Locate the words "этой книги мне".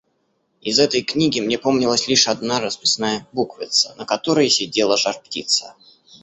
0.79-1.59